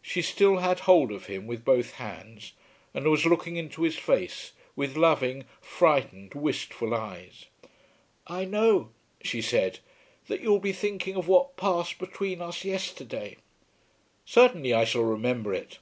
She 0.00 0.22
still 0.22 0.60
had 0.60 0.80
hold 0.80 1.12
of 1.12 1.26
him 1.26 1.46
with 1.46 1.66
both 1.66 1.96
hands 1.96 2.54
and 2.94 3.06
was 3.06 3.26
looking 3.26 3.56
into 3.56 3.82
his 3.82 3.96
face 3.98 4.52
with 4.74 4.96
loving, 4.96 5.44
frightened, 5.60 6.32
wistful 6.32 6.94
eyes. 6.94 7.44
"I 8.26 8.46
know," 8.46 8.88
she 9.22 9.42
said, 9.42 9.80
"that 10.28 10.40
you 10.40 10.48
will 10.50 10.60
be 10.60 10.72
thinking 10.72 11.14
of 11.14 11.28
what 11.28 11.58
passed 11.58 11.98
between 11.98 12.40
us 12.40 12.64
yesterday." 12.64 13.36
"Certainly 14.24 14.72
I 14.72 14.84
shall 14.84 15.02
remember 15.04 15.52
it." 15.52 15.78